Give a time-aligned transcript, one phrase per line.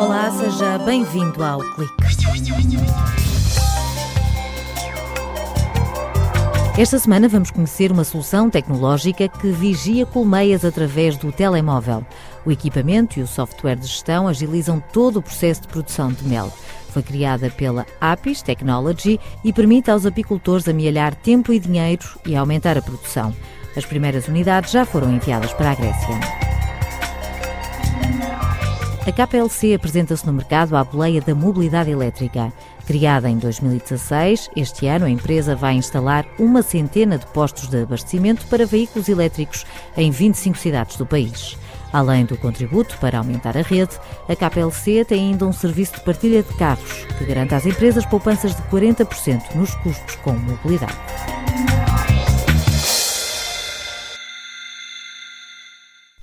[0.00, 1.94] Olá, seja bem-vindo ao Clique.
[6.76, 12.04] Esta semana vamos conhecer uma solução tecnológica que vigia colmeias através do telemóvel.
[12.44, 16.52] O equipamento e o software de gestão agilizam todo o processo de produção de mel.
[16.88, 22.76] Foi criada pela Apis Technology e permite aos apicultores amealhar tempo e dinheiro e aumentar
[22.76, 23.32] a produção.
[23.76, 26.47] As primeiras unidades já foram enviadas para a Grécia.
[29.08, 32.52] A KPLC apresenta-se no mercado à boleia da mobilidade elétrica.
[32.86, 38.46] Criada em 2016, este ano a empresa vai instalar uma centena de postos de abastecimento
[38.48, 39.64] para veículos elétricos
[39.96, 41.56] em 25 cidades do país.
[41.90, 46.42] Além do contributo para aumentar a rede, a KPLC tem ainda um serviço de partilha
[46.42, 50.98] de carros que garante às empresas poupanças de 40% nos custos com mobilidade.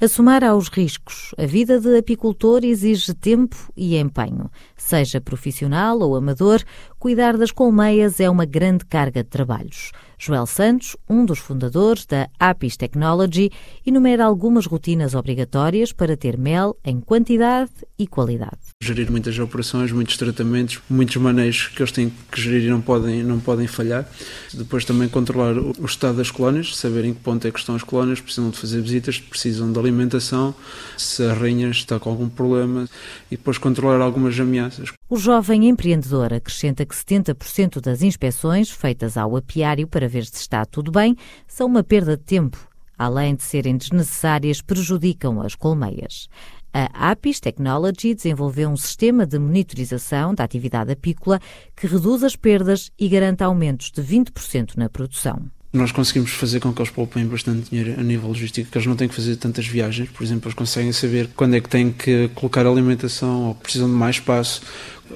[0.06, 4.52] A somar aos riscos, a vida de apicultor exige tempo e empenho.
[4.78, 6.62] Seja profissional ou amador,
[7.00, 9.92] cuidar das colmeias é uma grande carga de trabalhos.
[10.18, 13.52] Joel Santos, um dos fundadores da Apis Technology,
[13.86, 18.58] enumera algumas rotinas obrigatórias para ter mel em quantidade e qualidade.
[18.82, 23.24] Gerir muitas operações, muitos tratamentos, muitos manejos que eles têm que gerir e não podem,
[23.24, 24.10] não podem falhar.
[24.54, 27.84] Depois também controlar o estado das colónias, saber em que ponto é que estão as
[27.84, 30.54] colónias, precisam de fazer visitas, precisam de alimentação,
[30.98, 32.88] se a rainha está com algum problema
[33.32, 34.92] e depois controlar algumas ameaças.
[35.08, 40.66] O jovem empreendedor acrescenta que 70% das inspeções feitas ao apiário para ver se está
[40.66, 41.16] tudo bem
[41.48, 42.58] são uma perda de tempo.
[42.98, 46.30] Além de serem desnecessárias, prejudicam as colmeias.
[46.74, 51.40] A Apis Technology desenvolveu um sistema de monitorização da atividade apícola
[51.76, 56.74] que reduz as perdas e garante aumentos de 20% na produção nós conseguimos fazer com
[56.74, 59.68] que eles poupem bastante dinheiro a nível logístico, que eles não têm que fazer tantas
[59.68, 63.90] viagens, por exemplo, eles conseguem saber quando é que têm que colocar alimentação ou precisam
[63.90, 64.62] de mais espaço.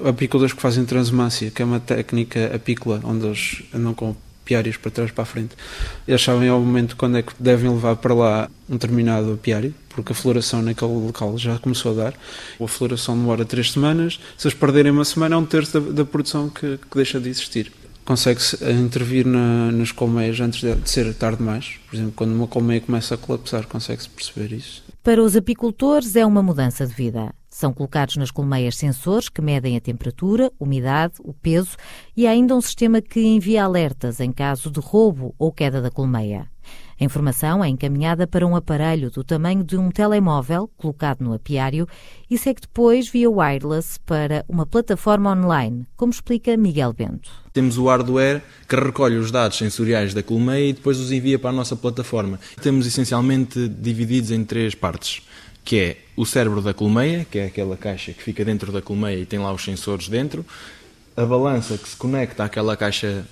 [0.04, 4.90] Apicultores que fazem transmácia, que é uma técnica apícola, onde eles andam com apiários para
[4.90, 5.56] trás para a frente.
[6.06, 10.12] Eles sabem ao momento quando é que devem levar para lá um determinado apiário, porque
[10.12, 12.14] a floração naquele local já começou a dar.
[12.60, 16.04] A floração demora três semanas, se eles perderem uma semana é um terço da, da
[16.04, 21.14] produção que, que deixa de existir consegue-se intervir na, nas colmeias antes de, de, ser
[21.14, 21.78] tarde demais.
[21.88, 24.82] Por exemplo, quando uma colmeia começa a colapsar, consegue-se perceber isso.
[25.00, 27.32] Para os apicultores é uma mudança de vida.
[27.50, 31.76] São colocados nas colmeias sensores que medem a temperatura, umidade, o peso
[32.16, 35.90] e há ainda um sistema que envia alertas em caso de roubo ou queda da
[35.90, 36.48] colmeia.
[37.00, 41.88] A informação é encaminhada para um aparelho do tamanho de um telemóvel colocado no apiário
[42.30, 47.30] e segue depois via wireless para uma plataforma online, como explica Miguel Bento.
[47.52, 51.50] Temos o hardware que recolhe os dados sensoriais da colmeia e depois os envia para
[51.50, 52.38] a nossa plataforma.
[52.62, 55.22] Temos essencialmente divididos em três partes,
[55.70, 59.20] que é o cérebro da colmeia, que é aquela caixa que fica dentro da colmeia
[59.20, 60.44] e tem lá os sensores dentro,
[61.16, 63.24] a balança que se conecta àquela caixa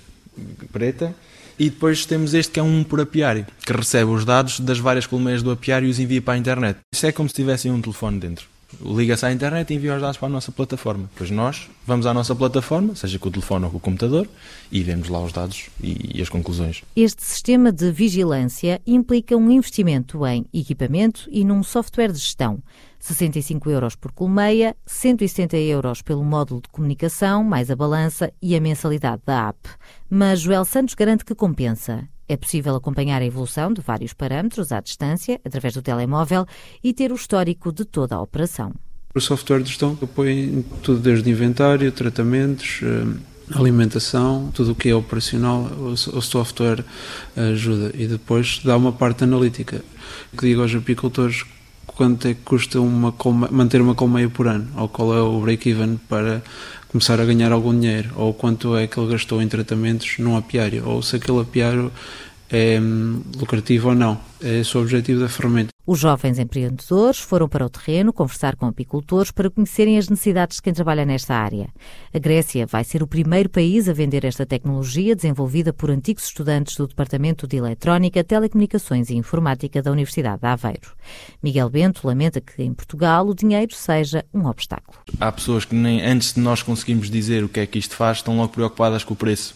[0.71, 1.13] preta
[1.59, 5.05] e depois temos este que é um por apiário, que recebe os dados das várias
[5.05, 6.79] colmeias do apiário e os envia para a internet.
[6.93, 8.47] Isso é como se tivessem um telefone dentro.
[8.81, 11.09] Liga-se à internet e envia os dados para a nossa plataforma.
[11.11, 14.27] Depois nós vamos à nossa plataforma, seja com o telefone ou com o computador,
[14.71, 16.83] e vemos lá os dados e, e as conclusões.
[16.95, 22.61] Este sistema de vigilância implica um investimento em equipamento e num software de gestão
[22.99, 28.59] 65 euros por colmeia, 170 euros pelo módulo de comunicação, mais a balança e a
[28.59, 29.69] mensalidade da app.
[30.09, 32.07] Mas Joel Santos garante que compensa.
[32.29, 36.45] É possível acompanhar a evolução de vários parâmetros à distância, através do telemóvel,
[36.83, 38.71] e ter o histórico de toda a operação.
[39.15, 44.95] O software de gestão apoia tudo desde inventário, tratamentos, eh, alimentação, tudo o que é
[44.95, 46.85] operacional, o software
[47.35, 47.91] ajuda.
[47.95, 49.83] E depois dá uma parte analítica.
[50.37, 51.43] Que digo aos apicultores
[51.87, 55.41] quanto é que custa uma colmeia, manter uma colmeia por ano, ou qual é o
[55.41, 56.43] break-even para
[56.89, 60.87] começar a ganhar algum dinheiro, ou quanto é que ele gastou em tratamentos num apiário,
[60.87, 61.91] ou se aquele apiário
[62.51, 62.79] é
[63.37, 64.19] lucrativo ou não.
[64.41, 65.69] É esse o objetivo da ferramenta.
[65.85, 70.61] Os jovens empreendedores foram para o terreno conversar com apicultores para conhecerem as necessidades de
[70.61, 71.67] quem trabalha nesta área.
[72.13, 76.75] A Grécia vai ser o primeiro país a vender esta tecnologia desenvolvida por antigos estudantes
[76.75, 80.95] do Departamento de Eletrónica, Telecomunicações e Informática da Universidade de Aveiro.
[81.41, 84.99] Miguel Bento lamenta que em Portugal o dinheiro seja um obstáculo.
[85.19, 88.17] Há pessoas que nem antes de nós conseguirmos dizer o que é que isto faz
[88.17, 89.55] estão logo preocupadas com o preço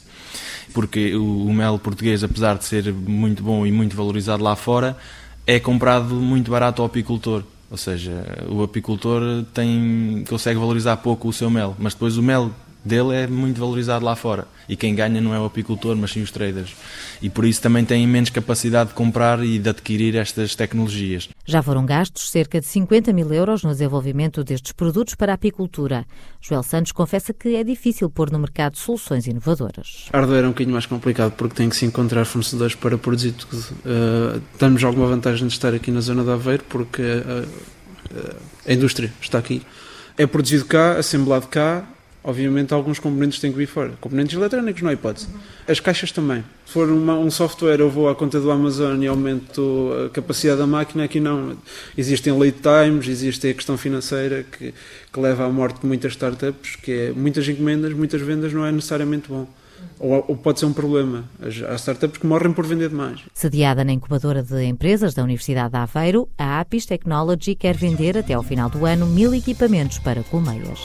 [0.73, 4.97] porque o, mel português, apesar de ser muito bom e muito valorizado lá fora,
[5.45, 7.43] é comprado muito barato ao apicultor.
[7.69, 12.51] Ou seja, o apicultor tem, consegue valorizar pouco o seu mel, mas depois o mel
[12.83, 14.47] dele é muito valorizado lá fora.
[14.67, 16.73] E quem ganha não é o apicultor, mas sim os traders.
[17.21, 21.29] E por isso também têm menos capacidade de comprar e de adquirir estas tecnologias.
[21.45, 26.05] Já foram gastos cerca de 50 mil euros no desenvolvimento destes produtos para a apicultura.
[26.41, 30.07] Joel Santos confessa que é difícil pôr no mercado soluções inovadoras.
[30.13, 33.57] Hardware é um bocadinho mais complicado porque tem que se encontrar fornecedores para produzir tudo.
[33.57, 37.47] Uh, temos alguma vantagem de estar aqui na zona de Aveiro porque uh,
[38.15, 38.35] uh,
[38.67, 39.61] a indústria está aqui.
[40.17, 41.87] É produzido cá, assemblado cá,
[42.23, 43.93] obviamente alguns componentes têm que vir fora.
[43.99, 45.27] Componentes eletrónicos não há hipótese.
[45.67, 46.43] As caixas também.
[46.65, 50.59] Se for uma, um software, eu vou à conta do Amazon e aumento a capacidade
[50.59, 51.57] da máquina, aqui não.
[51.97, 54.73] Existem lead times, existe a questão financeira que,
[55.11, 58.71] que leva à morte de muitas startups, que é muitas encomendas, muitas vendas não é
[58.71, 59.47] necessariamente bom.
[59.99, 61.25] Ou, ou, pode ser um problema.
[61.69, 63.19] Há startups que morrem por vender demais.
[63.33, 68.33] Sediada na incubadora de empresas da Universidade de Aveiro, a Apis Technology quer vender até
[68.33, 70.79] ao final do ano mil equipamentos para colmeias.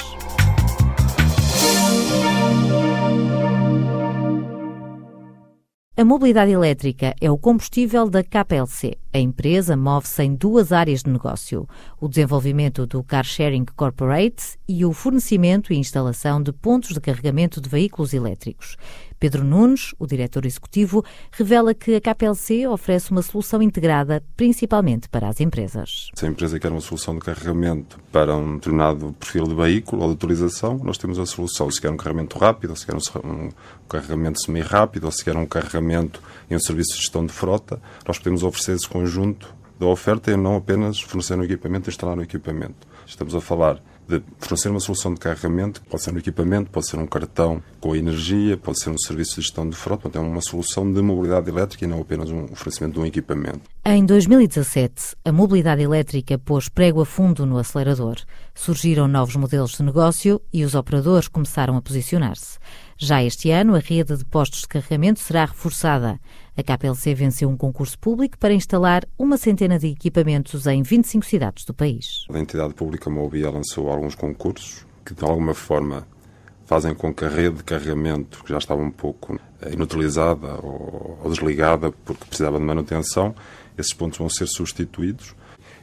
[5.98, 8.96] A mobilidade elétrica é o combustível da KPLC.
[9.12, 11.68] A empresa move-se em duas áreas de negócio:
[12.00, 17.60] o desenvolvimento do Car Sharing Corporate e o fornecimento e instalação de pontos de carregamento
[17.60, 18.76] de veículos elétricos.
[19.18, 25.28] Pedro Nunes, o diretor executivo, revela que a KPLC oferece uma solução integrada principalmente para
[25.28, 26.10] as empresas.
[26.14, 30.08] Se a empresa quer uma solução de carregamento para um determinado perfil de veículo ou
[30.08, 31.70] de utilização, nós temos a solução.
[31.70, 33.50] Se quer um carregamento rápido, se quer um
[33.88, 38.18] carregamento semi-rápido, ou se quer um carregamento em um serviço de gestão de frota, nós
[38.18, 42.22] podemos oferecer esse conjunto da oferta e não apenas fornecer um equipamento e instalar um
[42.22, 42.86] equipamento.
[43.06, 46.96] Estamos a falar de fornecer uma solução de carregamento, pode ser um equipamento, pode ser
[46.96, 50.40] um cartão com energia, pode ser um serviço de gestão de frota, portanto, é uma
[50.40, 53.60] solução de mobilidade elétrica e não apenas um oferecimento de um equipamento.
[53.84, 58.16] Em 2017, a mobilidade elétrica pôs prego a fundo no acelerador.
[58.54, 62.58] Surgiram novos modelos de negócio e os operadores começaram a posicionar-se.
[62.96, 66.18] Já este ano, a rede de postos de carregamento será reforçada.
[66.58, 71.64] A KPLC venceu um concurso público para instalar uma centena de equipamentos em 25 cidades
[71.64, 72.24] do país.
[72.28, 76.04] A entidade pública Mobia lançou alguns concursos que, de alguma forma,
[76.66, 79.38] fazem com que a rede de carregamento, que já estava um pouco
[79.72, 83.36] inutilizada ou, desligada porque precisava de manutenção,
[83.78, 85.36] esses pontos vão ser substituídos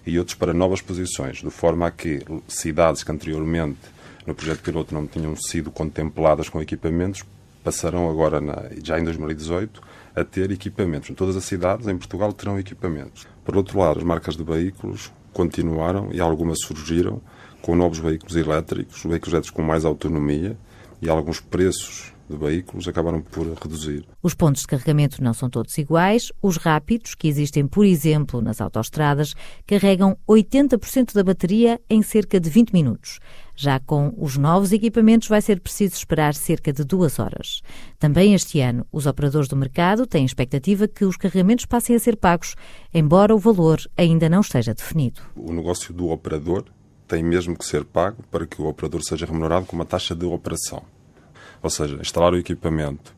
[0.06, 2.20] e outros para novas posições, de forma a que
[2.50, 3.80] cidades que anteriormente
[4.28, 7.24] no projeto piloto não tinham sido contempladas com equipamentos
[7.66, 9.82] passarão agora, na, já em 2018,
[10.16, 11.10] a ter equipamentos.
[11.16, 13.28] Todas as cidades em Portugal terão equipamentos.
[13.44, 17.20] Por outro lado, as marcas de veículos continuaram e algumas surgiram
[17.64, 20.56] com novos veículos elétricos, veículos elétricos com mais autonomia
[21.02, 24.06] e alguns preços de veículos acabaram por reduzir.
[24.22, 26.32] Os pontos de carregamento não são todos iguais.
[26.42, 29.36] Os rápidos, que existem, por exemplo, nas autoestradas,
[29.66, 33.20] carregam 80% da bateria em cerca de 20 minutos.
[33.56, 37.62] Já com os novos equipamentos, vai ser preciso esperar cerca de duas horas.
[37.98, 42.18] Também este ano, os operadores do mercado têm expectativa que os carregamentos passem a ser
[42.18, 42.56] pagos,
[42.94, 45.22] embora o valor ainda não esteja definido.
[45.36, 46.66] O negócio do operador
[47.08, 50.26] tem mesmo que ser pago para que o operador seja remunerado com uma taxa de
[50.26, 50.84] operação.
[51.66, 53.16] Ou seja, instalar o equipamento,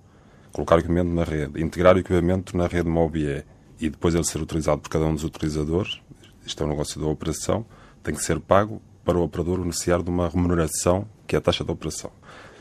[0.53, 3.43] colocar o equipamento na rede, integrar o equipamento na rede MOBIE
[3.77, 5.99] e depois ele ser utilizado por cada um dos utilizadores,
[6.45, 7.65] isto é um negócio da operação,
[8.01, 11.65] tem que ser pago para o operador beneficiar de uma remuneração que é a taxa
[11.65, 12.09] de operação.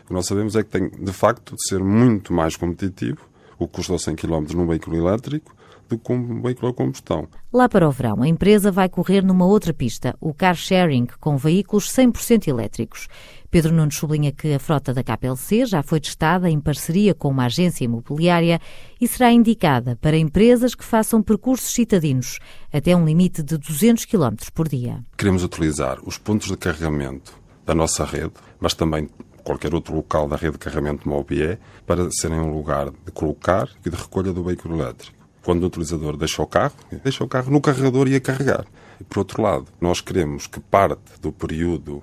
[0.03, 3.21] O que nós sabemos é que tem, de facto, de ser muito mais competitivo
[3.57, 5.55] o custo aos 100 km num veículo elétrico
[5.89, 7.29] do que um veículo a combustão.
[7.53, 11.37] Lá para o verão, a empresa vai correr numa outra pista, o car sharing, com
[11.37, 13.09] veículos 100% elétricos.
[13.51, 17.47] Pedro Nunes sublinha que a frota da KPLC já foi testada em parceria com uma
[17.47, 18.61] agência imobiliária
[19.01, 22.39] e será indicada para empresas que façam percursos citadinos
[22.73, 25.03] até um limite de 200 km por dia.
[25.17, 27.33] Queremos utilizar os pontos de carregamento
[27.65, 29.09] da nossa rede, mas também
[29.43, 31.57] qualquer outro local da rede de carregamento Mobie
[31.87, 35.16] para serem um lugar de colocar e de recolha do veículo elétrico
[35.47, 36.75] quando o utilizador deixa o carro,
[37.05, 38.67] deixa o carro no carregador e a carregar.
[39.01, 42.03] E, por outro lado, nós queremos que parte do período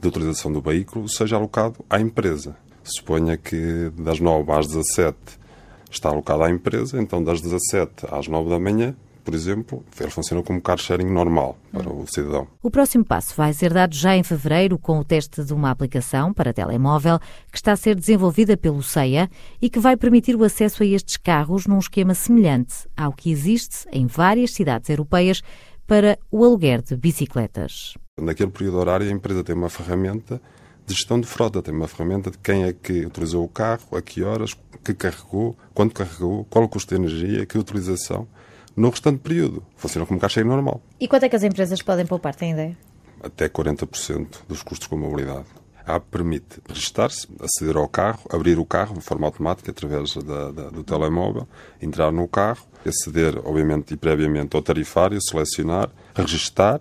[0.00, 2.56] de utilização do veículo seja alocado à empresa.
[2.82, 5.16] Suponha que das 9 às 17
[5.88, 10.42] está alocado à empresa, então das 17 às 9 da manhã por exemplo, ele funciona
[10.42, 12.48] como car sharing normal para o cidadão.
[12.62, 16.32] O próximo passo vai ser dado já em fevereiro com o teste de uma aplicação
[16.32, 17.18] para telemóvel
[17.50, 21.16] que está a ser desenvolvida pelo CEIA e que vai permitir o acesso a estes
[21.16, 25.42] carros num esquema semelhante ao que existe em várias cidades europeias
[25.86, 27.94] para o aluguer de bicicletas.
[28.20, 30.40] Naquele período horário, a empresa tem uma ferramenta
[30.86, 34.02] de gestão de frota, tem uma ferramenta de quem é que utilizou o carro, a
[34.02, 38.26] que horas, que carregou, quando carregou, qual o custo de energia, que utilização
[38.76, 39.62] no restante período.
[39.76, 40.80] Funciona como caixa normal.
[40.98, 42.76] E quanto é que as empresas podem poupar, tem ideia?
[43.22, 45.46] Até 40% dos custos com mobilidade.
[45.84, 50.52] A app permite registar-se, aceder ao carro, abrir o carro de forma automática através da,
[50.52, 51.46] da, do telemóvel,
[51.80, 56.80] entrar no carro, aceder, obviamente e previamente, ao tarifário, selecionar, registar,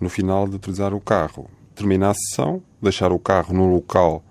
[0.00, 4.24] no final de utilizar o carro, terminar a sessão, deixar o carro no local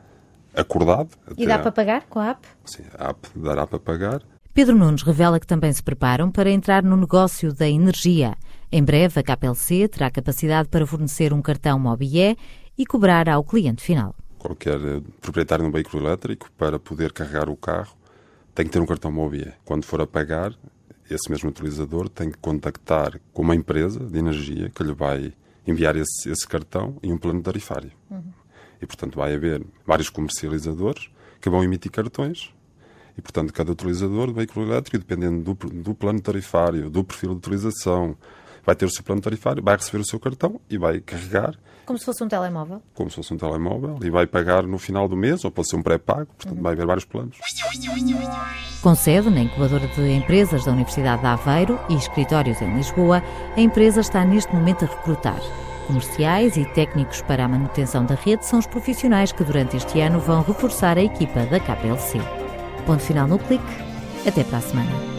[0.56, 1.10] acordado.
[1.38, 2.48] E dá para pagar com a app?
[2.66, 4.22] Sim, a app dará para pagar.
[4.60, 8.36] Pedro Nunes revela que também se preparam para entrar no negócio da energia.
[8.70, 12.38] Em breve, a KPLC terá capacidade para fornecer um cartão Mobie
[12.78, 14.14] e cobrar ao cliente final.
[14.38, 17.96] Qualquer eh, proprietário de um veículo elétrico, para poder carregar o carro,
[18.54, 19.54] tem que ter um cartão Mobie.
[19.64, 20.54] Quando for a pagar,
[21.10, 25.32] esse mesmo utilizador tem que contactar com uma empresa de energia que lhe vai
[25.66, 27.94] enviar esse, esse cartão e um plano tarifário.
[28.12, 28.34] Uhum.
[28.82, 32.54] E, portanto, vai haver vários comercializadores que vão emitir cartões
[33.20, 37.36] e, portanto, cada utilizador do veículo elétrico, dependendo do, do plano tarifário, do perfil de
[37.36, 38.16] utilização,
[38.66, 41.54] vai ter o seu plano tarifário, vai receber o seu cartão e vai carregar.
[41.86, 42.82] Como se fosse um telemóvel?
[42.94, 45.76] Como se fosse um telemóvel e vai pagar no final do mês, ou pode ser
[45.76, 46.64] um pré-pago, portanto uhum.
[46.64, 47.38] vai haver vários planos.
[48.82, 53.22] Com sede na incubadora de empresas da Universidade de Aveiro e escritórios em Lisboa,
[53.56, 55.42] a empresa está neste momento a recrutar.
[55.88, 60.20] Comerciais e técnicos para a manutenção da rede são os profissionais que durante este ano
[60.20, 62.39] vão reforçar a equipa da KPLC.
[62.90, 63.64] Ponto final no clique.
[64.26, 65.19] Até para a semana.